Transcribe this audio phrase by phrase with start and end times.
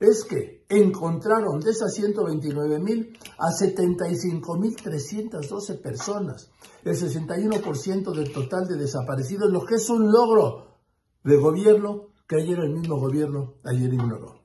[0.00, 6.50] es que encontraron de esas 129.000 a 75.312 personas,
[6.84, 10.78] el 61% del total de desaparecidos, lo que es un logro
[11.22, 14.40] de gobierno que ayer el mismo gobierno ayer ignoró.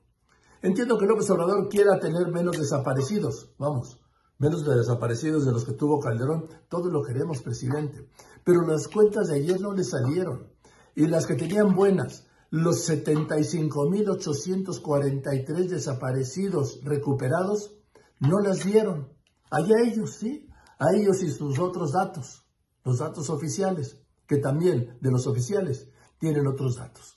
[0.60, 3.98] Entiendo que López Obrador quiera tener menos desaparecidos, vamos,
[4.38, 8.06] menos de desaparecidos de los que tuvo Calderón, todos lo queremos, presidente,
[8.44, 10.52] pero las cuentas de ayer no le salieron.
[10.94, 17.76] Y las que tenían buenas, los 75.843 desaparecidos recuperados,
[18.18, 19.12] no las dieron.
[19.50, 22.46] Allá ellos, sí, a ellos y sus otros datos,
[22.82, 27.15] los datos oficiales, que también de los oficiales tienen otros datos.